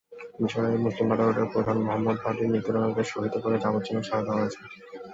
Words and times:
মিসরের 0.41 0.83
মুসলিম 0.85 1.07
ব্রাদারহুডের 1.09 1.51
প্রধান 1.53 1.77
মোহাম্মদ 1.81 2.17
বাদির 2.23 2.51
মৃত্যুদণ্ডাদেশ 2.51 3.07
রহিত 3.11 3.35
করে 3.43 3.55
যাবজ্জীবন 3.63 4.03
সাজা 4.03 4.23
দেওয়া 4.25 4.39
হয়েছে। 4.39 4.59